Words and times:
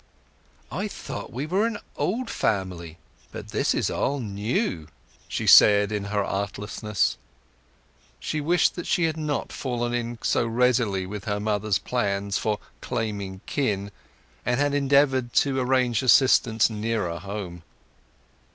"I 0.71 0.87
thought 0.87 1.31
we 1.31 1.45
were 1.45 1.67
an 1.67 1.77
old 1.95 2.27
family; 2.27 2.97
but 3.31 3.49
this 3.49 3.75
is 3.75 3.91
all 3.91 4.19
new!" 4.19 4.87
she 5.27 5.45
said, 5.45 5.91
in 5.91 6.05
her 6.05 6.23
artlessness. 6.23 7.19
She 8.19 8.41
wished 8.41 8.73
that 8.73 8.87
she 8.87 9.03
had 9.03 9.15
not 9.15 9.51
fallen 9.51 9.93
in 9.93 10.17
so 10.23 10.47
readily 10.47 11.05
with 11.05 11.25
her 11.25 11.39
mother's 11.39 11.77
plans 11.77 12.39
for 12.39 12.57
"claiming 12.81 13.41
kin," 13.45 13.91
and 14.43 14.59
had 14.59 14.73
endeavoured 14.73 15.33
to 15.33 15.63
gain 15.63 15.91
assistance 15.91 16.67
nearer 16.67 17.19
home. 17.19 17.61